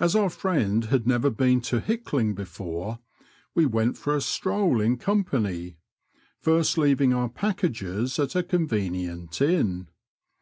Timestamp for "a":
4.16-4.20, 8.34-8.42